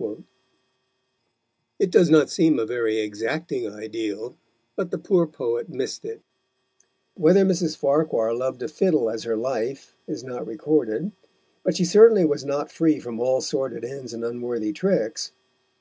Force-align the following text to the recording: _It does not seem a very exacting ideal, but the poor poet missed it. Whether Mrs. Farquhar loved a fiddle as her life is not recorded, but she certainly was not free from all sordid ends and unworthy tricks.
_It 1.78 1.92
does 1.92 2.10
not 2.10 2.28
seem 2.28 2.58
a 2.58 2.66
very 2.66 2.98
exacting 2.98 3.68
ideal, 3.68 4.36
but 4.74 4.90
the 4.90 4.98
poor 4.98 5.24
poet 5.24 5.68
missed 5.68 6.04
it. 6.04 6.20
Whether 7.14 7.44
Mrs. 7.44 7.76
Farquhar 7.76 8.34
loved 8.34 8.60
a 8.64 8.66
fiddle 8.66 9.08
as 9.08 9.22
her 9.22 9.36
life 9.36 9.94
is 10.08 10.24
not 10.24 10.48
recorded, 10.48 11.12
but 11.62 11.76
she 11.76 11.84
certainly 11.84 12.24
was 12.24 12.44
not 12.44 12.72
free 12.72 12.98
from 12.98 13.20
all 13.20 13.40
sordid 13.40 13.84
ends 13.84 14.12
and 14.12 14.24
unworthy 14.24 14.72
tricks. 14.72 15.30